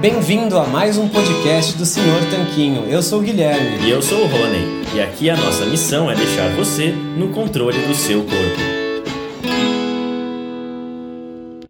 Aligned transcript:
Bem-vindo 0.00 0.56
a 0.56 0.64
mais 0.64 0.96
um 0.96 1.08
podcast 1.08 1.76
do 1.76 1.84
Senhor 1.84 2.20
Tanquinho. 2.30 2.84
Eu 2.84 3.02
sou 3.02 3.18
o 3.18 3.22
Guilherme. 3.22 3.84
E 3.84 3.90
eu 3.90 4.00
sou 4.00 4.22
o 4.22 4.26
Rony. 4.28 4.94
E 4.94 5.00
aqui 5.00 5.28
a 5.28 5.36
nossa 5.36 5.66
missão 5.66 6.08
é 6.08 6.14
deixar 6.14 6.54
você 6.54 6.92
no 6.92 7.30
controle 7.30 7.76
do 7.84 7.92
seu 7.94 8.20
corpo. 8.20 8.60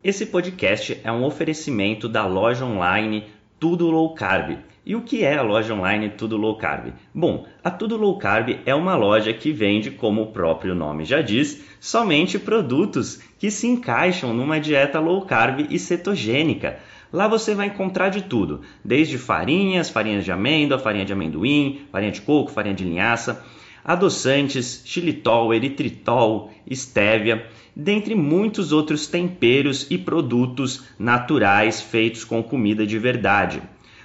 Esse 0.04 0.26
podcast 0.26 1.00
é 1.02 1.10
um 1.10 1.24
oferecimento 1.24 2.06
da 2.06 2.26
loja 2.26 2.66
online 2.66 3.24
Tudo 3.58 3.90
Low 3.90 4.14
Carb. 4.14 4.58
E 4.84 4.94
o 4.94 5.00
que 5.00 5.24
é 5.24 5.38
a 5.38 5.42
loja 5.42 5.72
online 5.72 6.10
Tudo 6.10 6.36
Low 6.36 6.58
Carb? 6.58 6.92
Bom, 7.14 7.46
a 7.64 7.70
Tudo 7.70 7.96
Low 7.96 8.18
Carb 8.18 8.58
é 8.66 8.74
uma 8.74 8.94
loja 8.94 9.32
que 9.32 9.52
vende, 9.52 9.90
como 9.90 10.20
o 10.20 10.32
próprio 10.32 10.74
nome 10.74 11.06
já 11.06 11.22
diz, 11.22 11.62
somente 11.80 12.38
produtos 12.38 13.22
que 13.38 13.50
se 13.50 13.66
encaixam 13.66 14.34
numa 14.34 14.60
dieta 14.60 15.00
low 15.00 15.22
carb 15.22 15.66
e 15.70 15.78
cetogênica. 15.78 16.78
Lá 17.12 17.26
você 17.26 17.54
vai 17.54 17.68
encontrar 17.68 18.10
de 18.10 18.22
tudo, 18.22 18.60
desde 18.84 19.16
farinhas, 19.16 19.88
farinhas 19.88 20.24
de 20.24 20.32
amêndoa, 20.32 20.78
farinha 20.78 21.04
de 21.04 21.12
amendoim, 21.12 21.80
farinha 21.90 22.12
de 22.12 22.20
coco, 22.20 22.50
farinha 22.50 22.74
de 22.74 22.84
linhaça, 22.84 23.44
adoçantes, 23.82 24.82
xilitol, 24.84 25.54
eritritol, 25.54 26.50
estévia, 26.66 27.46
dentre 27.74 28.14
muitos 28.14 28.72
outros 28.72 29.06
temperos 29.06 29.86
e 29.90 29.96
produtos 29.96 30.84
naturais 30.98 31.80
feitos 31.80 32.24
com 32.24 32.42
comida 32.42 32.86
de 32.86 32.98
verdade. 32.98 33.62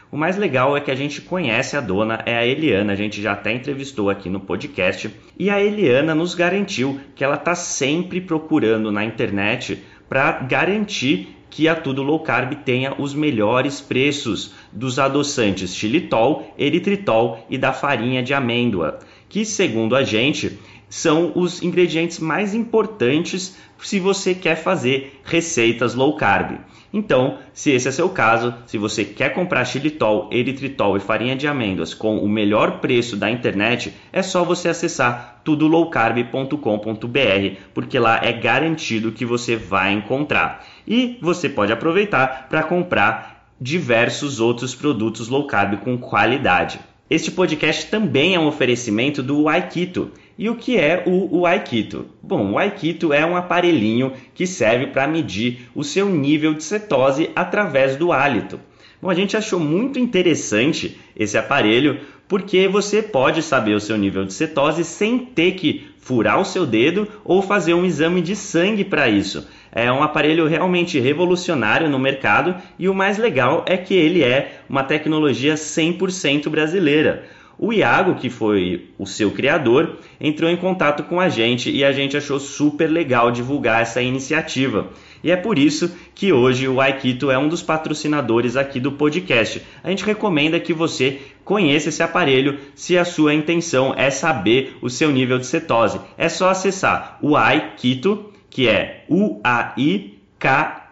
O 0.10 0.16
mais 0.16 0.38
legal 0.38 0.78
é 0.78 0.80
que 0.80 0.92
a 0.92 0.96
gente 0.96 1.22
conhece 1.22 1.76
a 1.76 1.82
dona, 1.82 2.22
é 2.26 2.38
a 2.38 2.46
Eliana, 2.46 2.94
a 2.94 2.96
gente 2.96 3.20
já 3.20 3.34
até 3.34 3.52
entrevistou 3.52 4.12
aqui 4.12 4.30
no 4.30 4.40
podcast, 4.40 5.10
e 5.38 5.50
a 5.50 5.60
Eliana 5.60 6.14
nos 6.14 6.36
garantiu 6.36 7.00
que 7.16 7.24
ela 7.24 7.36
está 7.36 7.56
sempre 7.56 8.22
procurando 8.22 8.92
na 8.92 9.04
internet 9.04 9.84
para 10.08 10.34
garantir 10.44 11.36
que 11.54 11.68
a 11.68 11.76
Tudo 11.76 12.02
Low 12.02 12.20
Carb 12.20 12.56
tenha 12.66 12.96
os 13.00 13.14
melhores 13.14 13.80
preços 13.80 14.54
dos 14.72 14.98
adoçantes 14.98 15.76
xilitol, 15.76 16.52
eritritol 16.58 17.46
e 17.48 17.60
da 17.60 17.72
farinha 17.72 18.24
de 18.24 18.34
amêndoa, 18.34 18.98
que 19.30 19.46
segundo 19.46 19.96
a 19.96 20.04
gente 20.04 20.58
são 20.94 21.32
os 21.34 21.64
ingredientes 21.64 22.20
mais 22.20 22.54
importantes 22.54 23.58
se 23.80 24.00
você 24.00 24.36
quer 24.36 24.56
fazer 24.56 25.20
receitas 25.26 25.96
low 25.96 26.16
carb. 26.16 26.60
Então, 26.94 27.40
se 27.52 27.72
esse 27.72 27.88
é 27.88 27.92
seu 27.92 28.10
caso, 28.10 28.54
se 28.68 28.78
você 28.78 29.04
quer 29.04 29.34
comprar 29.34 29.66
xilitol, 29.66 30.30
eritritol 30.32 30.96
e 30.96 31.00
farinha 31.00 31.36
de 31.36 31.48
amêndoas 31.48 31.96
com 31.96 32.20
o 32.20 32.30
melhor 32.30 32.80
preço 32.80 33.18
da 33.18 33.32
internet, 33.32 33.92
é 34.12 34.22
só 34.22 34.44
você 34.44 34.70
acessar 34.70 35.42
tudolowcarb.com.br, 35.44 37.58
porque 37.74 37.98
lá 37.98 38.24
é 38.24 38.32
garantido 38.32 39.12
que 39.12 39.26
você 39.26 39.56
vai 39.56 39.94
encontrar. 39.94 40.64
E 40.88 41.18
você 41.20 41.50
pode 41.50 41.74
aproveitar 41.74 42.46
para 42.48 42.62
comprar 42.62 43.50
diversos 43.60 44.40
outros 44.40 44.76
produtos 44.76 45.28
low 45.28 45.48
carb 45.48 45.78
com 45.78 45.98
qualidade. 45.98 46.80
Este 47.10 47.30
podcast 47.30 47.88
também 47.88 48.34
é 48.34 48.40
um 48.40 48.48
oferecimento 48.48 49.22
do 49.22 49.50
Aikito. 49.50 50.12
E 50.38 50.50
o 50.50 50.56
que 50.56 50.78
é 50.78 51.04
o, 51.06 51.40
o 51.40 51.46
Aikito? 51.46 52.08
Bom, 52.22 52.52
o 52.52 52.58
Aikito 52.58 53.14
é 53.14 53.26
um 53.26 53.36
aparelhinho 53.36 54.14
que 54.34 54.48
serve 54.48 54.88
para 54.88 55.08
medir 55.08 55.70
o 55.76 55.84
seu 55.84 56.10
nível 56.10 56.54
de 56.54 56.64
cetose 56.64 57.30
através 57.36 57.96
do 57.96 58.12
hálito. 58.12 58.60
Bom, 59.02 59.10
a 59.10 59.14
gente 59.14 59.38
achou 59.38 59.60
muito 59.60 60.00
interessante 60.00 60.98
esse 61.16 61.38
aparelho 61.38 62.00
porque 62.28 62.68
você 62.68 63.02
pode 63.02 63.44
saber 63.44 63.76
o 63.76 63.80
seu 63.80 63.98
nível 63.98 64.26
de 64.26 64.34
cetose 64.34 64.84
sem 64.84 65.20
ter 65.20 65.52
que 65.52 65.88
furar 66.00 66.40
o 66.40 66.46
seu 66.46 66.66
dedo 66.66 67.08
ou 67.24 67.42
fazer 67.42 67.74
um 67.74 67.86
exame 67.86 68.22
de 68.22 68.36
sangue 68.36 68.84
para 68.84 69.08
isso. 69.08 69.48
É 69.72 69.92
um 69.92 70.02
aparelho 70.02 70.48
realmente 70.48 71.00
revolucionário 71.00 71.90
no 71.90 72.00
mercado 72.00 72.56
e 72.80 72.90
o 72.90 72.94
mais 72.94 73.18
legal 73.18 73.64
é 73.68 73.78
que 73.78 73.94
ele 73.94 74.24
é 74.24 74.62
uma 74.70 74.84
tecnologia 74.84 75.56
100% 75.56 76.50
brasileira. 76.50 77.26
O 77.58 77.72
Iago, 77.72 78.16
que 78.16 78.30
foi 78.30 78.90
o 78.98 79.06
seu 79.06 79.32
criador, 79.32 79.98
entrou 80.20 80.50
em 80.50 80.58
contato 80.58 81.04
com 81.04 81.20
a 81.20 81.30
gente 81.30 81.70
e 81.70 81.84
a 81.84 81.92
gente 81.92 82.18
achou 82.18 82.40
super 82.40 82.88
legal 82.88 83.32
divulgar 83.32 83.82
essa 83.82 84.02
iniciativa. 84.02 84.90
E 85.24 85.32
é 85.32 85.36
por 85.36 85.58
isso 85.58 85.96
que 86.14 86.34
hoje 86.34 86.68
o 86.68 86.82
Aikito 86.82 87.32
é 87.32 87.38
um 87.38 87.48
dos 87.48 87.62
patrocinadores 87.62 88.58
aqui 88.58 88.80
do 88.80 88.92
podcast. 88.92 89.62
A 89.84 89.90
gente 89.90 90.04
recomenda 90.04 90.60
que 90.60 90.74
você 90.74 91.22
conheça 91.46 91.90
esse 91.90 92.04
aparelho 92.04 92.60
se 92.76 92.98
a 92.98 93.06
sua 93.06 93.34
intenção 93.34 93.94
é 93.96 94.10
saber 94.10 94.78
o 94.82 94.90
seu 94.90 95.12
nível 95.12 95.38
de 95.38 95.46
cetose. 95.46 96.02
É 96.18 96.28
só 96.28 96.50
acessar 96.50 97.20
o 97.22 97.38
Aikito, 97.38 98.32
que 98.50 98.68
é 98.68 99.06
u 99.08 99.40
a 99.44 99.74
i 99.78 100.18
k 100.40 100.84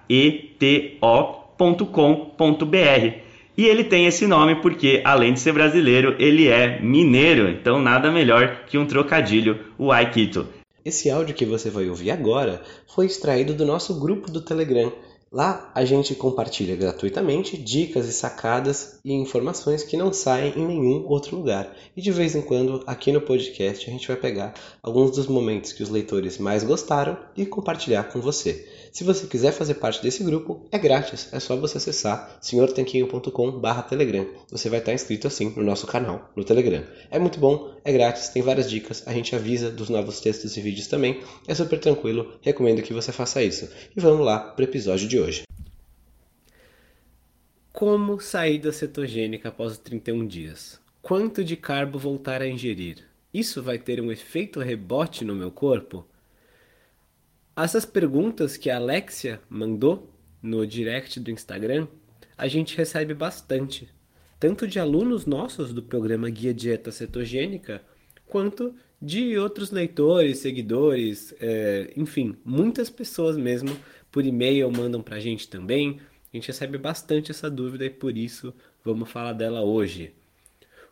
e 3.62 3.66
ele 3.68 3.84
tem 3.84 4.08
esse 4.08 4.26
nome 4.26 4.56
porque, 4.56 5.04
além 5.06 5.34
de 5.34 5.40
ser 5.40 5.54
brasileiro, 5.54 6.16
ele 6.18 6.48
é 6.48 6.82
mineiro, 6.82 7.48
então 7.48 7.80
nada 7.80 8.12
melhor 8.12 8.66
que 8.66 8.76
um 8.76 8.88
trocadilho, 8.88 9.60
o 9.78 9.92
Aikito. 9.92 10.48
Esse 10.84 11.12
áudio 11.12 11.36
que 11.36 11.46
você 11.46 11.70
vai 11.70 11.88
ouvir 11.88 12.10
agora 12.10 12.64
foi 12.88 13.06
extraído 13.06 13.54
do 13.54 13.64
nosso 13.64 14.00
grupo 14.00 14.32
do 14.32 14.42
Telegram. 14.42 14.92
Lá 15.32 15.72
a 15.76 15.86
gente 15.86 16.16
compartilha 16.16 16.76
gratuitamente 16.76 17.56
dicas 17.56 18.08
e 18.08 18.14
sacadas 18.14 19.00
e 19.06 19.14
informações 19.14 19.84
que 19.84 19.96
não 19.96 20.12
saem 20.12 20.54
em 20.58 20.66
nenhum 20.66 21.06
outro 21.08 21.38
lugar. 21.38 21.72
E 21.96 22.02
de 22.02 22.12
vez 22.12 22.34
em 22.34 22.42
quando, 22.42 22.82
aqui 22.88 23.12
no 23.12 23.22
podcast, 23.22 23.88
a 23.88 23.94
gente 23.94 24.08
vai 24.08 24.18
pegar 24.18 24.56
alguns 24.82 25.12
dos 25.12 25.28
momentos 25.28 25.72
que 25.72 25.84
os 25.84 25.90
leitores 25.90 26.40
mais 26.40 26.64
gostaram 26.64 27.16
e 27.38 27.46
compartilhar 27.46 28.06
com 28.06 28.20
você. 28.20 28.68
Se 28.92 29.06
você 29.06 29.26
quiser 29.26 29.54
fazer 29.54 29.76
parte 29.76 30.04
desse 30.04 30.22
grupo, 30.22 30.68
é 30.70 30.78
grátis, 30.78 31.30
é 31.32 31.40
só 31.40 31.56
você 31.56 31.78
acessar 31.78 32.38
senhortanquinho.com/telegram. 32.42 34.28
Você 34.50 34.68
vai 34.68 34.80
estar 34.80 34.92
inscrito 34.92 35.28
assim 35.28 35.54
no 35.56 35.64
nosso 35.64 35.88
canal 35.88 36.30
no 36.36 36.44
Telegram. 36.44 36.84
É 37.10 37.18
muito 37.18 37.40
bom, 37.40 37.74
é 37.86 37.94
grátis, 37.94 38.28
tem 38.28 38.42
várias 38.42 38.70
dicas, 38.70 39.08
a 39.08 39.14
gente 39.14 39.34
avisa 39.34 39.72
dos 39.72 39.88
novos 39.88 40.20
textos 40.20 40.58
e 40.58 40.62
vídeos 40.62 40.88
também. 40.88 41.22
É 41.48 41.56
super 41.56 41.80
tranquilo, 41.80 42.38
recomendo 42.42 42.82
que 42.82 42.94
você 42.94 43.14
faça 43.14 43.42
isso. 43.42 43.70
E 43.96 44.02
vamos 44.02 44.26
lá 44.26 44.38
para 44.40 44.62
o 44.62 44.68
episódio 44.68 45.08
de 45.08 45.18
hoje. 45.18 45.44
Como 47.72 48.20
sair 48.20 48.60
da 48.60 48.74
cetogênica 48.74 49.48
após 49.48 49.72
os 49.72 49.78
31 49.78 50.28
dias? 50.28 50.82
Quanto 51.02 51.46
de 51.46 51.56
carbo 51.56 51.98
voltar 51.98 52.42
a 52.42 52.48
ingerir? 52.48 53.06
Isso 53.34 53.64
vai 53.64 53.80
ter 53.80 54.02
um 54.02 54.12
efeito 54.12 54.60
rebote 54.60 55.24
no 55.24 55.34
meu 55.34 55.50
corpo? 55.50 56.06
Essas 57.56 57.86
perguntas 57.86 58.56
que 58.56 58.70
a 58.70 58.78
Alexia 58.78 59.42
mandou 59.50 60.10
no 60.42 60.66
direct 60.66 61.20
do 61.20 61.30
Instagram, 61.30 61.88
a 62.38 62.48
gente 62.48 62.78
recebe 62.78 63.14
bastante, 63.14 63.90
tanto 64.40 64.68
de 64.68 64.80
alunos 64.80 65.26
nossos 65.26 65.74
do 65.74 65.84
programa 65.84 66.30
Guia 66.30 66.54
Dieta 66.54 66.92
Cetogênica, 66.92 67.84
quanto 68.26 68.74
de 69.02 69.38
outros 69.38 69.70
leitores, 69.70 70.40
seguidores, 70.40 71.36
é, 71.42 71.92
enfim, 71.98 72.36
muitas 72.46 72.90
pessoas 72.90 73.36
mesmo 73.36 73.76
por 74.12 74.26
e-mail 74.26 74.72
mandam 74.72 75.02
para 75.02 75.18
a 75.18 75.20
gente 75.20 75.50
também. 75.50 76.00
A 76.34 76.38
gente 76.38 76.48
recebe 76.48 76.78
bastante 76.78 77.32
essa 77.32 77.50
dúvida 77.50 77.86
e 77.86 77.90
por 77.90 78.18
isso 78.18 78.54
vamos 78.84 79.10
falar 79.10 79.34
dela 79.34 79.62
hoje. 79.62 80.14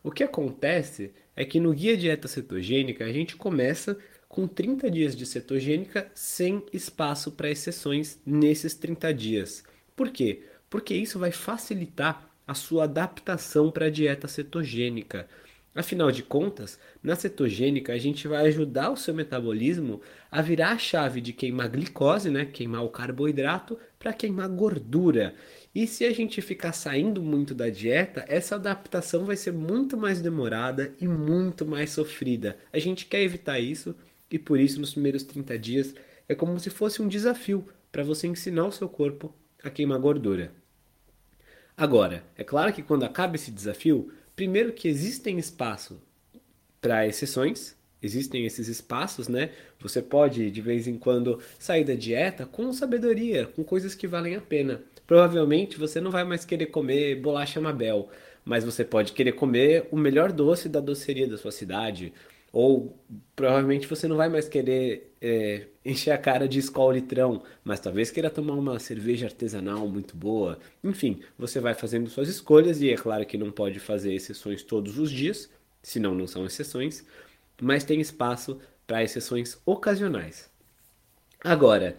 O 0.04 0.12
que 0.12 0.24
acontece 0.24 1.14
é 1.36 1.46
que 1.46 1.60
no 1.60 1.74
Guia 1.74 1.96
Dieta 1.96 2.28
Cetogênica 2.28 3.06
a 3.06 3.14
gente 3.14 3.38
começa 3.38 3.98
com 4.30 4.48
30 4.48 4.90
dias 4.92 5.16
de 5.16 5.26
cetogênica 5.26 6.10
sem 6.14 6.64
espaço 6.72 7.32
para 7.32 7.50
exceções 7.50 8.20
nesses 8.24 8.76
30 8.76 9.12
dias. 9.12 9.64
Por 9.96 10.12
quê? 10.12 10.44
Porque 10.70 10.94
isso 10.94 11.18
vai 11.18 11.32
facilitar 11.32 12.30
a 12.48 12.54
sua 12.54 12.84
adaptação 12.84 13.72
para 13.72 13.88
a 13.88 13.90
dieta 13.90 14.28
cetogênica. 14.28 15.28
Afinal 15.74 16.12
de 16.12 16.24
contas, 16.24 16.80
na 17.02 17.16
cetogênica 17.16 17.94
a 17.94 17.98
gente 17.98 18.28
vai 18.28 18.48
ajudar 18.48 18.92
o 18.92 18.98
seu 18.98 19.14
metabolismo 19.14 20.02
a 20.32 20.42
virar 20.42 20.72
a 20.72 20.78
chave 20.78 21.22
de 21.22 21.34
queimar 21.34 21.70
glicose, 21.70 22.30
né, 22.30 22.46
queimar 22.46 22.84
o 22.84 22.90
carboidrato, 22.90 23.78
para 23.98 24.14
queimar 24.14 24.50
gordura. 24.50 25.36
E 25.74 25.86
se 25.88 26.06
a 26.06 26.12
gente 26.12 26.42
ficar 26.42 26.74
saindo 26.74 27.22
muito 27.22 27.54
da 27.54 27.70
dieta, 27.70 28.26
essa 28.28 28.56
adaptação 28.56 29.26
vai 29.26 29.36
ser 29.36 29.54
muito 29.54 29.96
mais 29.96 30.22
demorada 30.22 30.94
e 31.00 31.08
muito 31.08 31.66
mais 31.66 31.92
sofrida. 31.92 32.58
A 32.74 32.80
gente 32.80 33.06
quer 33.06 33.22
evitar 33.22 33.60
isso, 33.60 33.96
e 34.32 34.38
por 34.38 34.60
isso, 34.60 34.80
nos 34.80 34.94
primeiros 34.94 35.24
30 35.24 35.58
dias, 35.58 35.96
é 36.28 36.36
como 36.36 36.60
se 36.60 36.70
fosse 36.70 37.02
um 37.02 37.08
desafio 37.08 37.66
para 37.92 38.04
você 38.04 38.28
ensinar 38.28 38.68
o 38.68 38.72
seu 38.72 38.88
corpo 38.88 39.34
a 39.64 39.70
queimar 39.70 40.00
gordura. 40.00 40.52
Agora, 41.76 42.24
é 42.38 42.44
claro 42.44 42.74
que 42.74 42.84
quando 42.84 43.04
acaba 43.04 43.36
esse 43.36 43.52
desafio, 43.52 44.12
primeiro 44.36 44.74
que 44.74 44.88
existem 44.88 45.40
espaço 45.40 46.02
para 46.82 47.08
exceções, 47.08 47.76
existem 48.02 48.46
esses 48.46 48.68
espaços, 48.68 49.28
né? 49.28 49.52
Você 49.80 50.02
pode 50.02 50.52
de 50.52 50.62
vez 50.62 50.88
em 50.88 50.98
quando 50.98 51.42
sair 51.58 51.84
da 51.84 51.96
dieta 51.96 52.46
com 52.46 52.72
sabedoria, 52.72 53.46
com 53.48 53.64
coisas 53.64 53.96
que 53.96 54.08
valem 54.08 54.36
a 54.36 54.42
pena. 54.42 54.82
Provavelmente 55.08 55.78
você 55.78 56.00
não 56.00 56.12
vai 56.12 56.24
mais 56.24 56.46
querer 56.46 56.68
comer 56.68 57.16
bolacha 57.16 57.60
Mabel, 57.60 58.10
mas 58.46 58.64
você 58.64 58.84
pode 58.84 59.14
querer 59.14 59.34
comer 59.34 59.88
o 59.92 59.98
melhor 59.98 60.32
doce 60.32 60.70
da 60.70 60.80
doceria 60.80 61.28
da 61.28 61.38
sua 61.38 61.52
cidade, 61.52 62.14
ou 62.52 62.98
provavelmente 63.36 63.88
você 63.88 64.08
não 64.08 64.16
vai 64.18 64.30
mais 64.30 64.48
querer 64.48 65.14
é, 65.22 65.68
encher 65.86 66.12
a 66.12 66.18
cara 66.18 66.48
de 66.48 66.60
escola 66.60 66.94
litrão, 66.94 67.44
mas 67.64 67.80
talvez 67.80 68.12
queira 68.12 68.30
tomar 68.30 68.54
uma 68.54 68.80
cerveja 68.80 69.28
artesanal 69.28 69.88
muito 69.88 70.16
boa. 70.16 70.60
Enfim, 70.84 71.22
você 71.38 71.60
vai 71.60 71.74
fazendo 71.74 72.10
suas 72.10 72.30
escolhas 72.30 72.82
e 72.82 72.90
é 72.90 72.96
claro 72.96 73.26
que 73.26 73.38
não 73.38 73.52
pode 73.52 73.80
fazer 73.80 74.14
exceções 74.14 74.64
todos 74.64 74.98
os 74.98 75.12
dias, 75.12 75.50
senão 75.82 76.16
não 76.16 76.28
são 76.28 76.46
exceções, 76.46 77.06
mas 77.62 77.84
tem 77.84 78.02
espaço 78.02 78.60
para 78.88 79.04
exceções 79.04 79.58
ocasionais. 79.66 80.50
Agora, 81.44 81.96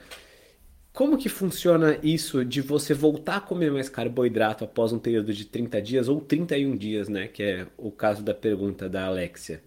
como 0.93 1.17
que 1.17 1.29
funciona 1.29 1.99
isso 2.02 2.44
de 2.44 2.61
você 2.61 2.93
voltar 2.93 3.37
a 3.37 3.41
comer 3.41 3.70
mais 3.70 3.88
carboidrato 3.88 4.64
após 4.64 4.93
um 4.93 4.99
período 4.99 5.32
de 5.32 5.44
30 5.44 5.81
dias 5.81 6.08
ou 6.08 6.20
31 6.20 6.76
dias, 6.76 7.08
né, 7.08 7.29
que 7.29 7.43
é 7.43 7.67
o 7.79 7.91
caso 7.93 8.23
da 8.23 8.35
pergunta 8.35 8.88
da 8.88 9.06
Alexia? 9.06 9.62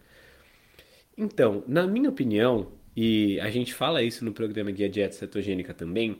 Então, 1.18 1.64
na 1.68 1.86
minha 1.86 2.10
opinião, 2.10 2.72
e 2.96 3.40
a 3.40 3.50
gente 3.50 3.74
fala 3.74 4.02
isso 4.02 4.26
no 4.26 4.34
programa 4.34 4.72
Guia 4.72 4.90
Dieta 4.90 5.16
Cetogênica 5.16 5.74
também, 5.74 6.18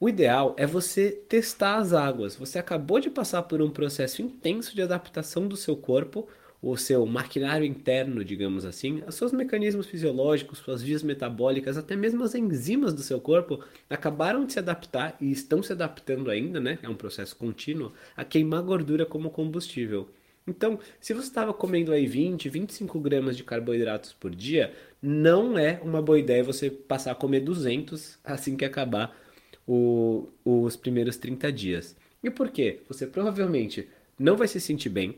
o 0.00 0.08
ideal 0.08 0.54
é 0.58 0.66
você 0.66 1.12
testar 1.12 1.76
as 1.76 1.92
águas. 1.92 2.34
Você 2.36 2.58
acabou 2.58 2.98
de 2.98 3.08
passar 3.10 3.42
por 3.44 3.62
um 3.62 3.70
processo 3.70 4.20
intenso 4.20 4.74
de 4.74 4.82
adaptação 4.82 5.46
do 5.46 5.56
seu 5.56 5.76
corpo, 5.76 6.28
o 6.60 6.76
seu 6.76 7.04
maquinário 7.06 7.64
interno, 7.66 8.24
digamos 8.24 8.64
assim, 8.64 9.02
os 9.06 9.16
seus 9.16 9.32
mecanismos 9.32 9.86
fisiológicos, 9.86 10.58
suas 10.58 10.82
vias 10.82 11.02
metabólicas, 11.02 11.76
até 11.76 11.96
mesmo 11.96 12.22
as 12.24 12.34
enzimas 12.34 12.94
do 12.94 13.02
seu 13.02 13.20
corpo 13.20 13.60
acabaram 13.90 14.44
de 14.44 14.52
se 14.52 14.58
adaptar 14.60 15.16
e 15.20 15.30
estão 15.30 15.62
se 15.62 15.72
adaptando 15.72 16.30
ainda, 16.30 16.60
né? 16.60 16.78
É 16.82 16.88
um 16.88 16.94
processo 16.94 17.36
contínuo 17.36 17.92
a 18.16 18.24
queimar 18.24 18.62
gordura 18.62 19.04
como 19.04 19.30
combustível. 19.30 20.08
Então, 20.46 20.78
se 21.00 21.14
você 21.14 21.28
estava 21.28 21.54
comendo 21.54 21.92
aí 21.92 22.06
20, 22.06 22.48
25 22.48 22.98
gramas 23.00 23.36
de 23.36 23.44
carboidratos 23.44 24.12
por 24.12 24.34
dia, 24.34 24.74
não 25.00 25.56
é 25.56 25.80
uma 25.82 26.02
boa 26.02 26.18
ideia 26.18 26.42
você 26.42 26.70
passar 26.70 27.12
a 27.12 27.14
comer 27.14 27.40
200 27.40 28.18
assim 28.24 28.56
que 28.56 28.64
acabar 28.64 29.16
o, 29.66 30.28
os 30.44 30.76
primeiros 30.76 31.16
30 31.16 31.52
dias. 31.52 31.96
E 32.22 32.30
por 32.30 32.50
quê? 32.50 32.80
Você 32.88 33.06
provavelmente 33.06 33.88
não 34.18 34.36
vai 34.36 34.48
se 34.48 34.60
sentir 34.60 34.88
bem, 34.88 35.16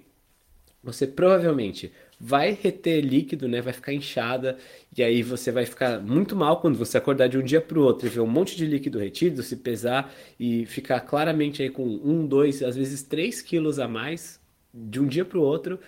você 0.85 1.07
provavelmente 1.07 1.91
vai 2.21 2.53
reter 2.53 3.01
líquido, 3.01 3.49
né? 3.49 3.63
Vai 3.63 3.73
ficar 3.73 3.93
inchada 3.95 4.59
e 4.97 5.03
aí 5.03 5.23
você 5.23 5.51
vai 5.51 5.65
ficar 5.65 6.01
muito 6.01 6.37
mal 6.37 6.61
quando 6.61 6.77
você 6.77 6.99
acordar 6.99 7.29
de 7.29 7.39
um 7.39 7.43
dia 7.43 7.61
para 7.61 7.79
o 7.79 7.83
outro 7.83 8.07
e 8.07 8.11
ver 8.11 8.21
um 8.21 8.27
monte 8.27 8.55
de 8.57 8.67
líquido 8.67 8.99
retido, 8.99 9.43
se 9.43 9.57
pesar 9.57 10.13
e 10.39 10.67
ficar 10.67 11.01
claramente 11.01 11.63
aí 11.63 11.71
com 11.71 11.85
um, 11.85 12.27
dois, 12.27 12.63
às 12.63 12.77
vezes 12.77 13.03
três 13.03 13.41
quilos 13.41 13.79
a 13.79 13.89
mais 13.89 14.39
de 14.75 15.01
um 15.01 15.07
dia 15.07 15.25
para 15.25 15.39
o 15.39 15.43
outro, 15.43 15.79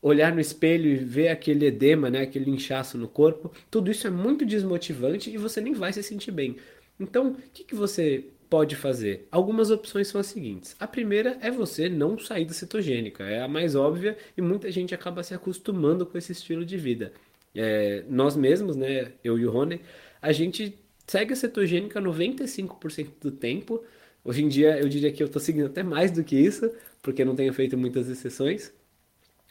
olhar 0.00 0.32
no 0.32 0.40
espelho 0.40 0.88
e 0.88 0.94
ver 0.94 1.28
aquele 1.28 1.66
edema, 1.66 2.08
né, 2.08 2.20
aquele 2.20 2.50
inchaço 2.50 2.96
no 2.96 3.08
corpo, 3.08 3.50
tudo 3.70 3.90
isso 3.90 4.06
é 4.06 4.10
muito 4.10 4.46
desmotivante 4.46 5.30
e 5.30 5.36
você 5.36 5.60
nem 5.60 5.72
vai 5.72 5.92
se 5.92 6.02
sentir 6.02 6.30
bem. 6.30 6.56
Então, 6.98 7.32
o 7.32 7.34
que, 7.52 7.64
que 7.64 7.74
você 7.74 8.24
pode 8.48 8.76
fazer? 8.76 9.26
Algumas 9.30 9.70
opções 9.70 10.06
são 10.06 10.20
as 10.20 10.28
seguintes. 10.28 10.76
A 10.78 10.86
primeira 10.86 11.36
é 11.40 11.50
você 11.50 11.88
não 11.88 12.16
sair 12.18 12.44
da 12.44 12.52
cetogênica, 12.52 13.24
é 13.24 13.42
a 13.42 13.48
mais 13.48 13.74
óbvia 13.74 14.16
e 14.36 14.40
muita 14.40 14.70
gente 14.70 14.94
acaba 14.94 15.22
se 15.22 15.34
acostumando 15.34 16.06
com 16.06 16.16
esse 16.16 16.30
estilo 16.30 16.64
de 16.64 16.76
vida. 16.76 17.12
É, 17.54 18.04
nós 18.08 18.36
mesmos, 18.36 18.76
né, 18.76 19.12
eu 19.24 19.38
e 19.38 19.46
o 19.46 19.50
Rony, 19.50 19.80
a 20.22 20.30
gente 20.30 20.78
segue 21.06 21.32
a 21.32 21.36
cetogênica 21.36 22.00
95% 22.00 23.08
do 23.20 23.30
tempo. 23.30 23.82
Hoje 24.24 24.44
em 24.44 24.48
dia 24.48 24.78
eu 24.78 24.88
diria 24.88 25.12
que 25.12 25.22
eu 25.22 25.26
estou 25.26 25.40
seguindo 25.40 25.66
até 25.66 25.82
mais 25.82 26.10
do 26.10 26.22
que 26.22 26.36
isso, 26.36 26.70
porque 27.06 27.24
não 27.24 27.36
tenho 27.36 27.54
feito 27.54 27.78
muitas 27.78 28.08
exceções. 28.08 28.74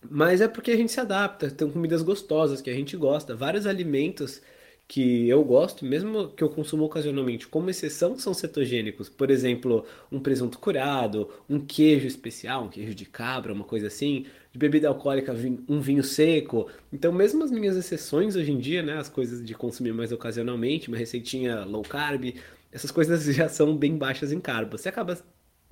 Mas 0.09 0.41
é 0.41 0.47
porque 0.47 0.71
a 0.71 0.75
gente 0.75 0.91
se 0.91 0.99
adapta, 0.99 1.49
tem 1.49 1.71
comidas 1.71 2.01
gostosas 2.01 2.61
que 2.61 2.69
a 2.69 2.73
gente 2.73 2.97
gosta, 2.97 3.33
vários 3.33 3.65
alimentos 3.65 4.41
que 4.85 5.29
eu 5.29 5.41
gosto, 5.41 5.85
mesmo 5.85 6.31
que 6.31 6.43
eu 6.43 6.49
consumo 6.49 6.83
ocasionalmente, 6.83 7.47
como 7.47 7.69
exceção, 7.69 8.19
são 8.19 8.33
cetogênicos. 8.33 9.07
Por 9.07 9.31
exemplo, 9.31 9.85
um 10.11 10.19
presunto 10.19 10.59
curado, 10.59 11.29
um 11.49 11.57
queijo 11.57 12.05
especial, 12.05 12.65
um 12.65 12.69
queijo 12.69 12.93
de 12.93 13.05
cabra, 13.05 13.53
uma 13.53 13.63
coisa 13.63 13.87
assim. 13.87 14.25
De 14.51 14.59
bebida 14.59 14.89
alcoólica, 14.89 15.33
um 15.69 15.79
vinho 15.79 16.03
seco. 16.03 16.69
Então, 16.91 17.11
mesmo 17.13 17.41
as 17.43 17.51
minhas 17.51 17.77
exceções 17.77 18.35
hoje 18.35 18.51
em 18.51 18.59
dia, 18.59 18.83
né, 18.83 18.97
as 18.97 19.07
coisas 19.09 19.43
de 19.43 19.53
consumir 19.55 19.93
mais 19.93 20.11
ocasionalmente, 20.11 20.89
uma 20.89 20.97
receitinha 20.97 21.63
low 21.63 21.83
carb, 21.83 22.35
essas 22.71 22.91
coisas 22.91 23.23
já 23.33 23.47
são 23.47 23.75
bem 23.77 23.97
baixas 23.97 24.33
em 24.33 24.41
carbo. 24.41 24.77
Você 24.77 24.89
acaba 24.89 25.17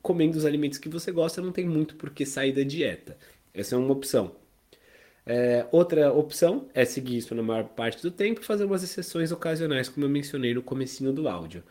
comendo 0.04 0.38
os 0.38 0.46
alimentos 0.46 0.78
que 0.78 0.90
você 0.90 1.12
gosta, 1.12 1.42
não 1.42 1.54
tem 1.54 1.66
muito 1.66 1.96
por 1.96 2.12
que 2.12 2.26
sair 2.26 2.52
da 2.52 2.62
dieta. 2.62 3.18
Essa 3.54 3.76
é 3.76 3.78
uma 3.78 3.94
opção. 3.94 4.36
É, 5.26 5.66
outra 5.72 6.12
opção 6.12 6.68
é 6.74 6.84
seguir 6.84 7.18
isso 7.18 7.34
na 7.34 7.42
maior 7.42 7.64
parte 7.70 8.04
do 8.04 8.12
tempo 8.12 8.42
e 8.42 8.46
fazer 8.46 8.66
umas 8.66 8.84
exceções 8.84 9.32
ocasionais, 9.32 9.88
como 9.88 10.06
eu 10.06 10.10
mencionei 10.10 10.54
no 10.54 10.62
comecinho 10.62 11.14
do 11.14 11.30
áudio. 11.30 11.64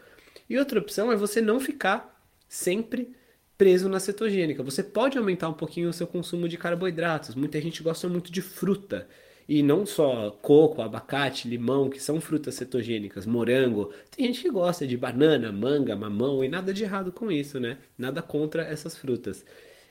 E 0.49 0.59
outra 0.59 0.81
opção 0.81 1.13
é 1.13 1.17
você 1.17 1.43
não 1.43 1.61
ficar 1.61 2.19
sempre 2.49 3.15
preso 3.59 3.89
na 3.89 4.01
cetogênica. 4.01 4.63
Você 4.63 4.83
pode 4.83 5.19
aumentar 5.19 5.51
um 5.51 5.55
pouquinho 5.55 5.91
o 5.91 5.93
seu 5.93 6.07
consumo 6.07 6.49
de 6.49 6.57
carboidratos. 6.57 7.35
Muita 7.35 7.61
gente 7.61 7.83
gosta 7.83 8.09
muito 8.09 8.33
de 8.33 8.41
fruta. 8.41 9.07
E 9.49 9.63
não 9.63 9.85
só 9.85 10.31
coco, 10.31 10.83
abacate, 10.83 11.49
limão, 11.49 11.91
que 11.91 12.01
são 12.01 12.21
frutas 12.21 12.55
cetogênicas, 12.55 13.27
morango. 13.27 13.93
Tem 14.15 14.27
gente 14.27 14.43
que 14.43 14.51
gosta 14.51 14.87
de 14.87 14.97
banana, 14.97 15.51
manga, 15.53 15.97
mamão 15.97 16.45
e 16.45 16.49
nada 16.49 16.73
de 16.73 16.85
errado 16.85 17.13
com 17.13 17.31
isso, 17.31 17.59
né? 17.59 17.79
Nada 17.99 18.23
contra 18.23 18.63
essas 18.63 18.97
frutas. 18.97 19.45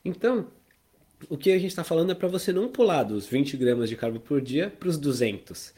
Então, 0.04 0.48
o 1.30 1.38
que 1.38 1.52
a 1.52 1.58
gente 1.60 1.68
está 1.68 1.84
falando 1.84 2.12
é 2.12 2.16
para 2.16 2.28
você 2.28 2.52
não 2.52 2.68
pular 2.68 3.04
dos 3.04 3.28
20 3.28 3.58
gramas 3.58 3.90
de 3.90 3.96
carbo 3.96 4.20
por 4.20 4.42
dia 4.42 4.74
para 4.80 4.90
os 4.90 4.98
200. 4.98 5.74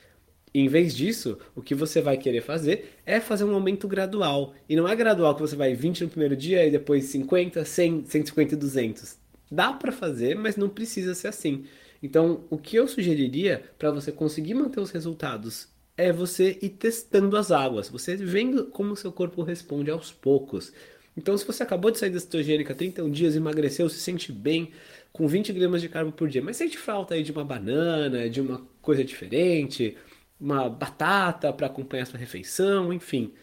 Em 0.54 0.68
vez 0.68 0.96
disso, 0.96 1.40
o 1.56 1.62
que 1.64 1.74
você 1.74 2.00
vai 2.00 2.16
querer 2.16 2.42
fazer 2.42 3.00
é 3.06 3.20
fazer 3.20 3.44
um 3.44 3.56
aumento 3.56 3.88
gradual. 3.88 4.54
E 4.70 4.76
não 4.76 4.88
é 4.88 4.96
gradual 4.96 5.34
que 5.34 5.42
você 5.42 5.56
vai 5.56 5.74
20 5.74 6.04
no 6.04 6.10
primeiro 6.10 6.38
dia 6.38 6.66
e 6.66 6.70
depois 6.70 7.06
50, 7.06 7.66
100, 7.66 8.06
150 8.06 8.54
e 8.54 8.58
200. 8.58 9.18
Dá 9.52 9.74
para 9.74 9.92
fazer, 9.92 10.36
mas 10.36 10.56
não 10.56 10.70
precisa 10.70 11.16
ser 11.16 11.28
assim. 11.28 11.66
Então, 12.04 12.46
o 12.50 12.58
que 12.58 12.76
eu 12.76 12.86
sugeriria 12.86 13.64
para 13.80 13.90
você 13.90 14.12
conseguir 14.12 14.54
manter 14.56 14.82
os 14.82 14.92
resultados 14.92 15.70
é 15.96 16.12
você 16.12 16.60
ir 16.62 16.72
testando 16.72 17.38
as 17.38 17.50
águas, 17.50 17.88
você 17.88 18.18
vendo 18.18 18.66
como 18.68 18.96
seu 18.98 19.12
corpo 19.12 19.42
responde 19.42 19.90
aos 19.90 20.12
poucos. 20.12 20.74
Então, 21.16 21.38
se 21.38 21.46
você 21.46 21.64
acabou 21.64 21.92
de 21.92 22.00
sair 22.00 22.10
da 22.10 22.20
cetogênica 22.20 22.76
31 22.76 23.10
dias, 23.10 23.36
emagreceu, 23.38 23.88
se 23.88 24.00
sente 24.00 24.32
bem 24.34 24.72
com 25.14 25.28
20 25.28 25.54
gramas 25.54 25.82
de 25.82 25.88
carbo 25.88 26.12
por 26.12 26.28
dia, 26.28 26.42
mas 26.42 26.58
sente 26.58 26.78
falta 26.78 27.14
aí 27.16 27.24
de 27.24 27.32
uma 27.32 27.46
banana, 27.46 28.30
de 28.30 28.42
uma 28.42 28.68
coisa 28.82 29.04
diferente, 29.04 29.96
uma 30.40 30.70
batata 30.70 31.54
para 31.54 31.68
acompanhar 31.68 32.06
sua 32.06 32.20
refeição, 32.20 32.92
enfim. 32.92 33.34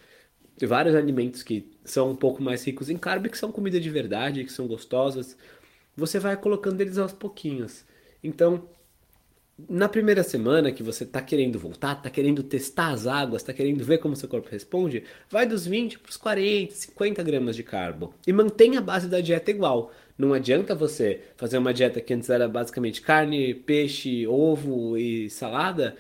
Vários 0.62 0.95
alimentos 0.95 1.43
que 1.43 1.71
são 1.85 2.11
um 2.11 2.17
pouco 2.17 2.43
mais 2.43 2.64
ricos 2.64 2.90
em 2.90 2.99
carbo, 2.99 3.31
que 3.31 3.38
são 3.38 3.50
comida 3.52 3.81
de 3.81 3.88
verdade, 3.90 4.45
que 4.45 4.52
são 4.52 4.67
gostosas. 4.67 5.37
Você 5.97 6.19
vai 6.19 6.37
colocando 6.37 6.81
eles 6.81 6.99
aos 6.99 7.12
pouquinhos. 7.12 7.85
Então, 8.23 8.69
na 9.69 9.89
primeira 9.89 10.23
semana 10.23 10.73
que 10.73 10.83
você 10.83 11.05
está 11.05 11.21
querendo 11.21 11.59
voltar, 11.59 11.93
está 11.93 12.09
querendo 12.09 12.43
testar 12.43 12.91
as 12.91 13.07
águas, 13.07 13.43
está 13.43 13.53
querendo 13.53 13.85
ver 13.85 13.99
como 13.99 14.17
seu 14.17 14.29
corpo 14.29 14.49
responde, 14.50 15.05
vai 15.29 15.47
dos 15.47 15.67
20 15.67 15.99
para 15.99 16.11
os 16.11 16.17
40, 16.17 16.75
50 16.75 17.23
gramas 17.23 17.57
de 17.57 17.62
carbo. 17.62 18.15
E 18.27 18.33
mantenha 18.33 18.79
a 18.79 18.83
base 18.83 19.09
da 19.09 19.21
dieta 19.21 19.50
igual. 19.50 19.93
Não 20.17 20.33
adianta 20.33 20.75
você 20.75 21.21
fazer 21.37 21.59
uma 21.59 21.75
dieta 21.75 22.00
que 22.00 22.15
antes 22.15 22.31
era 22.31 22.49
basicamente 22.49 23.00
carne, 23.00 23.55
peixe, 23.55 24.27
ovo 24.27 24.97
e 24.97 25.29
salada, 25.31 25.97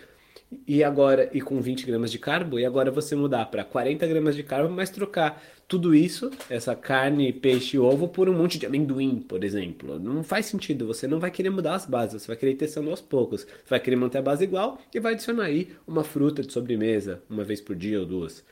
e 0.66 0.82
agora 0.82 1.30
e 1.32 1.40
com 1.40 1.60
20 1.60 1.86
gramas 1.86 2.10
de 2.10 2.18
carbo, 2.18 2.58
e 2.58 2.64
agora 2.64 2.90
você 2.90 3.14
mudar 3.14 3.46
para 3.46 3.64
40 3.64 4.06
gramas 4.06 4.34
de 4.34 4.42
carbo, 4.42 4.72
mas 4.72 4.90
trocar 4.90 5.42
tudo 5.70 5.94
isso, 5.94 6.32
essa 6.50 6.74
carne, 6.74 7.32
peixe 7.32 7.76
e 7.76 7.78
ovo, 7.78 8.08
por 8.08 8.28
um 8.28 8.36
monte 8.36 8.58
de 8.58 8.66
amendoim, 8.66 9.20
por 9.20 9.44
exemplo. 9.44 10.00
Não 10.00 10.24
faz 10.24 10.46
sentido, 10.46 10.84
você 10.84 11.06
não 11.06 11.20
vai 11.20 11.30
querer 11.30 11.48
mudar 11.48 11.76
as 11.76 11.86
bases, 11.86 12.22
você 12.22 12.26
vai 12.26 12.36
querer 12.36 12.52
ir 12.52 12.56
testando 12.56 12.90
aos 12.90 13.00
poucos. 13.00 13.42
Você 13.44 13.70
vai 13.70 13.78
querer 13.78 13.94
manter 13.94 14.18
a 14.18 14.22
base 14.22 14.42
igual 14.42 14.80
e 14.92 14.98
vai 14.98 15.12
adicionar 15.12 15.44
aí 15.44 15.68
uma 15.86 16.02
fruta 16.02 16.42
de 16.42 16.52
sobremesa, 16.52 17.22
uma 17.30 17.44
vez 17.44 17.60
por 17.60 17.76
dia 17.76 18.00
ou 18.00 18.04
duas. 18.04 18.44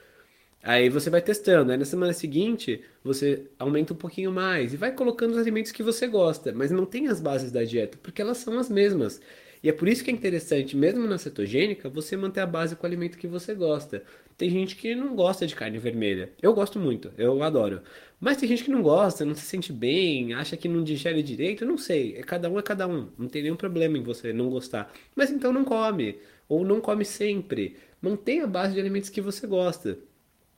Aí 0.63 0.89
você 0.89 1.11
vai 1.11 1.21
testando, 1.21 1.73
aí 1.73 1.79
na 1.79 1.85
semana 1.85 2.13
seguinte 2.13 2.83
você 3.03 3.47
aumenta 3.59 3.95
um 3.95 3.97
pouquinho 3.97 4.31
mais 4.31 4.73
e 4.73 4.77
vai 4.77 4.93
colocando 4.93 5.33
os 5.33 5.39
alimentos 5.39 5.73
que 5.73 5.83
você 5.83 6.07
gosta, 6.07 6.53
mas 6.53 6.71
mantém 6.71 7.09
as 7.09 7.21
bases 7.21 7.51
da 7.51 7.65
dieta, 7.65 7.99
porque 8.01 8.23
elas 8.23 8.39
são 8.39 8.57
as 8.61 8.71
mesmas. 8.71 9.21
E 9.61 9.69
é 9.69 9.73
por 9.73 9.89
isso 9.89 10.05
que 10.05 10.11
é 10.11 10.15
interessante, 10.15 10.77
mesmo 10.77 11.05
na 11.05 11.19
cetogênica, 11.19 11.89
você 11.89 12.17
manter 12.17 12.41
a 12.43 12.47
base 12.47 12.77
com 12.77 12.85
o 12.85 12.87
alimento 12.87 13.19
que 13.19 13.27
você 13.27 13.55
gosta. 13.55 14.05
Tem 14.39 14.49
gente 14.49 14.77
que 14.77 14.95
não 14.95 15.17
gosta 15.17 15.47
de 15.47 15.55
carne 15.57 15.79
vermelha. 15.79 16.33
Eu 16.41 16.55
gosto 16.55 16.79
muito, 16.79 17.13
eu 17.19 17.43
adoro. 17.43 17.83
Mas 18.21 18.37
tem 18.37 18.49
gente 18.49 18.65
que 18.65 18.71
não 18.71 18.83
gosta, 18.83 19.25
não 19.25 19.35
se 19.35 19.43
sente 19.43 19.73
bem, 19.73 20.33
acha 20.33 20.57
que 20.57 20.69
não 20.69 20.83
digere 20.85 21.23
direito, 21.25 21.67
não 21.67 21.77
sei. 21.77 22.17
É 22.17 22.23
cada 22.23 22.49
um 22.49 22.59
é 22.59 22.63
cada 22.63 22.87
um. 22.87 23.11
Não 23.19 23.29
tem 23.29 23.43
nenhum 23.43 23.57
problema 23.57 23.99
em 23.99 24.03
você 24.03 24.33
não 24.33 24.49
gostar. 24.49 24.93
Mas 25.15 25.31
então 25.31 25.53
não 25.53 25.65
come. 25.65 26.21
ou 26.49 26.65
não 26.65 26.81
come 26.81 27.05
sempre. 27.05 27.77
Mantenha 28.01 28.45
a 28.45 28.47
base 28.47 28.75
de 28.75 28.81
alimentos 28.81 29.11
que 29.11 29.21
você 29.21 29.47
gosta. 29.47 29.99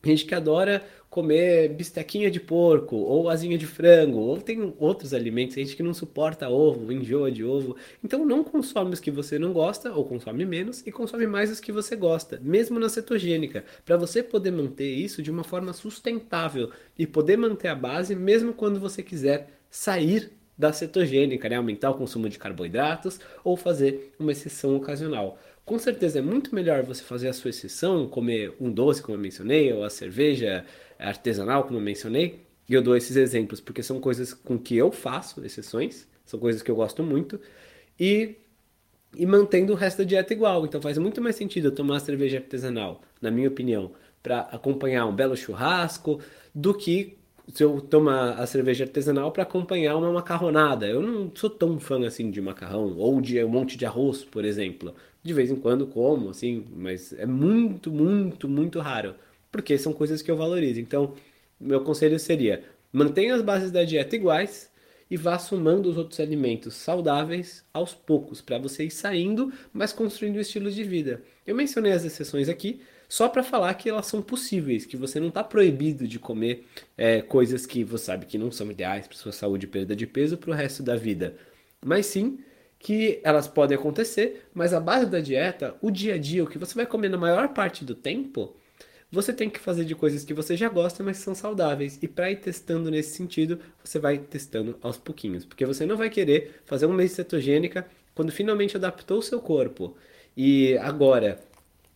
Gente 0.02 0.25
que 0.25 0.35
adora 0.35 0.83
comer 1.11 1.69
bistequinha 1.71 2.30
de 2.30 2.40
porco, 2.40 2.97
ou 2.97 3.28
asinha 3.28 3.59
de 3.59 3.66
frango, 3.66 4.19
ou 4.19 4.40
tem 4.40 4.75
outros 4.78 5.12
alimentos, 5.12 5.57
gente 5.57 5.76
que 5.76 5.83
não 5.83 5.92
suporta 5.92 6.49
ovo, 6.49 6.90
enjoa 6.90 7.30
de 7.30 7.45
ovo. 7.45 7.76
Então 8.02 8.25
não 8.25 8.42
consome 8.42 8.95
os 8.95 9.00
que 9.00 9.11
você 9.11 9.38
não 9.38 9.52
gosta, 9.52 9.92
ou 9.92 10.04
consome 10.07 10.47
menos, 10.47 10.87
e 10.87 10.92
consome 10.92 11.26
mais 11.26 11.50
os 11.50 11.61
que 11.61 11.73
você 11.73 11.97
gosta, 11.97 12.40
mesmo 12.42 12.78
na 12.78 12.88
cetogênica, 12.88 13.64
para 13.85 13.97
você 13.97 14.23
poder 14.23 14.52
manter 14.52 14.88
isso 14.88 15.21
de 15.21 15.30
uma 15.30 15.45
forma 15.45 15.73
sustentável 15.75 16.71
e 16.99 17.07
poder 17.07 17.37
manter 17.37 17.69
a 17.69 17.75
base 17.75 18.14
mesmo 18.14 18.54
quando 18.54 18.80
você 18.80 19.02
quiser 19.02 19.50
sair 19.69 20.33
da 20.61 20.73
cetogênica, 20.75 21.49
né? 21.49 21.57
aumentar 21.57 21.90
o 21.90 21.95
consumo 21.95 22.28
de 22.28 22.38
carboidratos 22.38 23.19
ou 23.42 23.57
fazer 23.57 24.12
uma 24.19 24.30
exceção 24.30 24.76
ocasional. 24.76 25.38
Com 25.71 25.79
certeza 25.79 26.19
é 26.19 26.21
muito 26.21 26.53
melhor 26.53 26.83
você 26.83 27.00
fazer 27.00 27.29
a 27.29 27.33
sua 27.33 27.50
exceção, 27.50 28.09
comer 28.09 28.53
um 28.61 28.73
doce, 28.73 29.00
como 29.00 29.17
eu 29.17 29.21
mencionei, 29.21 29.73
ou 29.73 29.85
a 29.85 29.89
cerveja 29.89 30.65
artesanal, 30.99 31.62
como 31.62 31.79
eu 31.79 31.81
mencionei. 31.81 32.41
E 32.69 32.75
eu 32.75 32.83
dou 32.83 32.97
esses 32.97 33.15
exemplos 33.15 33.61
porque 33.61 33.81
são 33.81 34.00
coisas 34.00 34.35
com 34.35 34.59
que 34.59 34.77
eu 34.77 34.91
faço 34.91 35.45
exceções, 35.45 36.09
são 36.25 36.41
coisas 36.41 36.61
que 36.61 36.73
eu 36.73 36.75
gosto 36.75 37.05
muito. 37.05 37.41
E, 38.00 38.35
e 39.17 39.25
mantendo 39.25 39.73
o 39.73 39.77
resto 39.77 39.99
da 39.99 40.05
dieta 40.05 40.33
igual. 40.33 40.67
Então 40.67 40.83
faz 40.83 40.99
muito 40.99 41.23
mais 41.23 41.37
sentido 41.37 41.69
eu 41.69 41.73
tomar 41.73 42.00
cerveja 42.00 42.39
artesanal, 42.39 43.03
na 43.23 43.31
minha 43.31 43.47
opinião, 43.49 43.93
para 44.21 44.41
acompanhar 44.41 45.07
um 45.07 45.15
belo 45.15 45.37
churrasco, 45.37 46.21
do 46.53 46.75
que 46.75 47.17
se 47.53 47.62
eu 47.62 47.81
tomar 47.81 48.33
a 48.33 48.47
cerveja 48.47 48.85
artesanal 48.85 49.33
para 49.33 49.43
acompanhar 49.43 49.97
uma 49.97 50.12
macarronada. 50.12 50.87
Eu 50.87 51.00
não 51.00 51.31
sou 51.35 51.50
tão 51.50 51.79
fã 51.79 52.05
assim 52.07 52.31
de 52.31 52.41
macarrão 52.41 52.97
ou 52.97 53.21
de 53.21 53.43
um 53.45 53.49
monte 53.49 53.77
de 53.77 53.87
arroz, 53.87 54.25
por 54.25 54.45
exemplo. 54.45 54.95
De 55.23 55.33
vez 55.35 55.50
em 55.50 55.57
quando 55.57 55.87
como, 55.87 56.31
assim, 56.31 56.65
mas 56.75 57.12
é 57.12 57.27
muito, 57.27 57.91
muito, 57.93 58.49
muito 58.49 58.79
raro, 58.81 59.15
porque 59.53 59.77
são 59.77 59.93
coisas 59.93 60.23
que 60.23 60.31
eu 60.31 60.37
valorizo. 60.37 60.81
Então, 60.81 61.15
meu 61.61 61.83
conselho 61.83 62.19
seria: 62.19 62.65
mantenha 62.93 63.35
as 63.35 63.43
bases 63.43 63.71
da 63.71 63.85
dieta 63.85 64.17
iguais 64.17 64.71
e 65.11 65.17
vá 65.17 65.39
somando 65.39 65.91
os 65.91 65.99
outros 65.99 66.21
alimentos 66.21 66.75
saudáveis 66.75 67.65
aos 67.75 67.93
poucos, 67.93 68.41
para 68.41 68.59
você 68.59 68.85
ir 68.85 68.91
saindo, 68.91 69.53
mas 69.73 69.93
construindo 69.93 70.37
um 70.37 70.41
estilo 70.41 70.71
de 70.71 70.85
vida. 70.85 71.23
Eu 71.47 71.55
mencionei 71.55 71.93
as 71.93 72.05
exceções 72.05 72.49
aqui 72.49 72.81
só 73.09 73.29
para 73.29 73.43
falar 73.43 73.75
que 73.75 73.91
elas 73.91 74.07
são 74.07 74.23
possíveis, 74.23 74.87
que 74.87 74.97
você 74.97 75.19
não 75.19 75.29
está 75.29 75.43
proibido 75.43 76.07
de 76.07 76.21
comer 76.21 76.65
é, 76.97 77.21
coisas 77.21 77.67
que 77.67 77.83
você 77.83 78.05
sabe 78.05 78.25
que 78.25 78.39
não 78.39 78.53
são 78.53 78.71
ideais 78.71 79.09
para 79.09 79.17
sua 79.17 79.33
saúde 79.33 79.67
e 79.67 79.69
perda 79.69 79.97
de 79.97 80.07
peso 80.07 80.39
para 80.39 80.50
o 80.50 80.55
resto 80.55 80.81
da 80.81 80.95
vida, 80.95 81.37
mas 81.85 82.07
sim 82.07 82.39
que 82.80 83.20
elas 83.22 83.46
podem 83.46 83.76
acontecer, 83.76 84.49
mas 84.54 84.72
a 84.72 84.80
base 84.80 85.06
da 85.06 85.20
dieta, 85.20 85.76
o 85.82 85.90
dia 85.90 86.14
a 86.14 86.18
dia, 86.18 86.42
o 86.42 86.46
que 86.46 86.58
você 86.58 86.75
vai 86.75 86.87
comer 86.87 87.10
na 87.10 87.18
maior 87.18 87.50
parte 87.50 87.84
do 87.84 87.94
tempo, 87.94 88.56
você 89.12 89.32
tem 89.34 89.50
que 89.50 89.60
fazer 89.60 89.84
de 89.84 89.94
coisas 89.94 90.25
que 90.25 90.32
você 90.32 90.56
já 90.56 90.68
gosta, 90.68 91.02
mas 91.04 91.18
são 91.18 91.34
saudáveis. 91.34 91.99
E 92.00 92.08
para 92.08 92.30
ir 92.30 92.37
testando 92.37 92.90
nesse 92.90 93.16
sentido, 93.16 93.60
você 93.84 93.99
vai 93.99 94.18
testando 94.18 94.78
aos 94.80 94.96
pouquinhos, 94.96 95.44
porque 95.44 95.66
você 95.66 95.84
não 95.84 95.96
vai 95.96 96.08
querer 96.08 96.62
fazer 96.64 96.87
um 96.87 96.92
mês 96.94 97.12
cetogênica 97.12 97.87
quando 98.14 98.32
finalmente 98.32 98.76
adaptou 98.76 99.18
o 99.18 99.22
seu 99.22 99.40
corpo 99.40 99.94
e 100.37 100.76
agora 100.78 101.38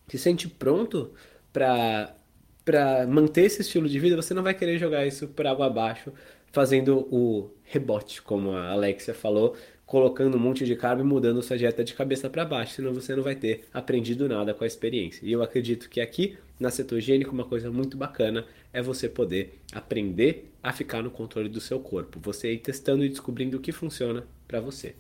se 0.08 0.18
sente 0.18 0.48
pronto 0.48 1.12
para 1.52 2.14
para 2.64 3.06
manter 3.06 3.42
esse 3.42 3.60
estilo 3.60 3.86
de 3.86 3.98
vida, 3.98 4.16
você 4.16 4.32
não 4.32 4.42
vai 4.42 4.54
querer 4.54 4.78
jogar 4.78 5.06
isso 5.06 5.28
por 5.28 5.46
água 5.46 5.66
abaixo, 5.66 6.10
fazendo 6.50 7.06
o 7.14 7.50
rebote, 7.62 8.22
como 8.22 8.52
a 8.52 8.70
Alexia 8.70 9.12
falou, 9.12 9.54
colocando 9.86 10.36
um 10.36 10.40
monte 10.40 10.64
de 10.64 10.74
carbo 10.74 11.02
e 11.02 11.04
mudando 11.04 11.42
sua 11.42 11.58
dieta 11.58 11.84
de 11.84 11.94
cabeça 11.94 12.30
para 12.30 12.44
baixo, 12.44 12.74
senão 12.74 12.92
você 12.92 13.14
não 13.14 13.22
vai 13.22 13.34
ter 13.34 13.64
aprendido 13.72 14.28
nada 14.28 14.54
com 14.54 14.64
a 14.64 14.66
experiência. 14.66 15.24
E 15.24 15.32
eu 15.32 15.42
acredito 15.42 15.88
que 15.88 16.00
aqui 16.00 16.36
na 16.58 16.70
cetogênica 16.70 17.30
uma 17.30 17.44
coisa 17.44 17.70
muito 17.70 17.96
bacana 17.96 18.46
é 18.72 18.80
você 18.80 19.08
poder 19.08 19.58
aprender 19.72 20.50
a 20.62 20.72
ficar 20.72 21.02
no 21.02 21.10
controle 21.10 21.48
do 21.48 21.60
seu 21.60 21.78
corpo, 21.78 22.18
você 22.20 22.52
ir 22.52 22.58
testando 22.58 23.04
e 23.04 23.08
descobrindo 23.08 23.58
o 23.58 23.60
que 23.60 23.72
funciona 23.72 24.26
para 24.48 24.60
você. 24.60 24.94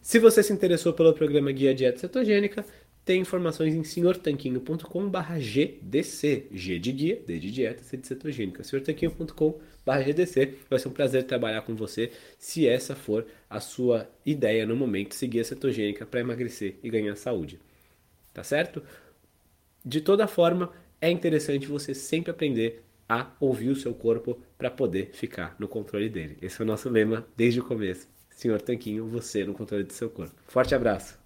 Se 0.00 0.20
você 0.20 0.40
se 0.40 0.52
interessou 0.52 0.92
pelo 0.92 1.12
programa 1.12 1.50
Guia 1.50 1.74
Dieta 1.74 1.98
Cetogênica, 1.98 2.64
tem 3.06 3.20
informações 3.20 3.72
em 3.72 3.84
senhortanquinho.com/gdc, 3.84 6.46
G 6.50 6.78
de 6.80 6.92
guia, 6.92 7.22
D 7.24 7.38
de 7.38 7.52
dieta, 7.52 7.84
C 7.84 7.96
de 7.96 8.04
cetogênica. 8.04 8.64
senhortanquinho.com/gdc. 8.64 10.54
Vai 10.68 10.78
ser 10.80 10.88
um 10.88 10.92
prazer 10.92 11.22
trabalhar 11.22 11.62
com 11.62 11.76
você, 11.76 12.10
se 12.36 12.66
essa 12.66 12.96
for 12.96 13.24
a 13.48 13.60
sua 13.60 14.10
ideia 14.26 14.66
no 14.66 14.74
momento, 14.74 15.14
seguir 15.14 15.38
a 15.38 15.44
cetogênica 15.44 16.04
para 16.04 16.18
emagrecer 16.18 16.80
e 16.82 16.90
ganhar 16.90 17.14
saúde. 17.14 17.60
Tá 18.34 18.42
certo? 18.42 18.82
De 19.84 20.00
toda 20.00 20.26
forma, 20.26 20.72
é 21.00 21.08
interessante 21.08 21.68
você 21.68 21.94
sempre 21.94 22.32
aprender 22.32 22.82
a 23.08 23.30
ouvir 23.38 23.70
o 23.70 23.76
seu 23.76 23.94
corpo 23.94 24.42
para 24.58 24.68
poder 24.68 25.10
ficar 25.12 25.54
no 25.60 25.68
controle 25.68 26.08
dele. 26.08 26.38
Esse 26.42 26.60
é 26.60 26.64
o 26.64 26.66
nosso 26.66 26.88
lema 26.88 27.24
desde 27.36 27.60
o 27.60 27.64
começo. 27.64 28.08
Senhor 28.30 28.60
Tanquinho, 28.60 29.06
você 29.06 29.44
no 29.44 29.54
controle 29.54 29.84
do 29.84 29.92
seu 29.92 30.10
corpo. 30.10 30.34
Forte 30.48 30.74
abraço. 30.74 31.25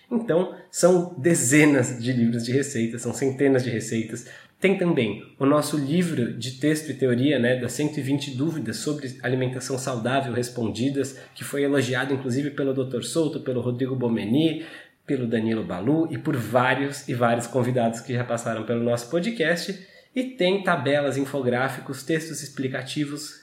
Então, 0.11 0.53
são 0.69 1.15
dezenas 1.17 1.97
de 1.97 2.11
livros 2.11 2.43
de 2.43 2.51
receitas, 2.51 3.01
são 3.01 3.13
centenas 3.13 3.63
de 3.63 3.69
receitas. 3.69 4.27
Tem 4.59 4.77
também 4.77 5.23
o 5.39 5.45
nosso 5.45 5.77
livro 5.77 6.33
de 6.37 6.59
texto 6.59 6.91
e 6.91 6.93
teoria, 6.93 7.39
né, 7.39 7.55
das 7.55 7.71
120 7.71 8.35
dúvidas 8.35 8.77
sobre 8.77 9.17
alimentação 9.23 9.77
saudável 9.77 10.33
respondidas, 10.33 11.17
que 11.33 11.43
foi 11.43 11.63
elogiado 11.63 12.13
inclusive 12.13 12.51
pelo 12.51 12.73
Dr. 12.73 13.01
Souto, 13.03 13.39
pelo 13.39 13.61
Rodrigo 13.61 13.95
Bomeni, 13.95 14.65
pelo 15.07 15.25
Danilo 15.25 15.63
Balu 15.63 16.07
e 16.11 16.17
por 16.17 16.35
vários 16.35 17.07
e 17.07 17.13
vários 17.13 17.47
convidados 17.47 18.01
que 18.01 18.13
já 18.13 18.23
passaram 18.23 18.63
pelo 18.63 18.83
nosso 18.83 19.09
podcast. 19.09 19.87
E 20.13 20.23
tem 20.23 20.61
tabelas, 20.61 21.17
infográficos, 21.17 22.03
textos 22.03 22.43
explicativos, 22.43 23.40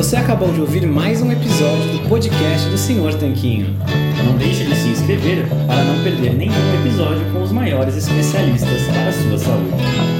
Você 0.00 0.16
acabou 0.16 0.50
de 0.50 0.62
ouvir 0.62 0.86
mais 0.86 1.20
um 1.20 1.30
episódio 1.30 1.92
do 1.92 2.08
podcast 2.08 2.66
do 2.70 2.78
Senhor 2.78 3.12
Tanquinho. 3.16 3.76
Não 4.24 4.34
deixe 4.38 4.64
de 4.64 4.74
se 4.74 4.88
inscrever 4.88 5.46
para 5.66 5.84
não 5.84 6.02
perder 6.02 6.32
nenhum 6.32 6.74
episódio 6.80 7.30
com 7.34 7.42
os 7.42 7.52
maiores 7.52 7.96
especialistas 7.96 8.80
para 8.84 9.08
a 9.08 9.12
sua 9.12 9.38
saúde. 9.38 10.19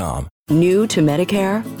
New 0.49 0.87
to 0.87 1.01
Medicare? 1.01 1.80